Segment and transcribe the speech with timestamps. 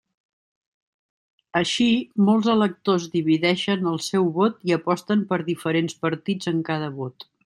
[1.59, 1.87] Així,
[2.29, 7.27] molts electors divideixen el seu vot i aposten per diferents partits en cada vot.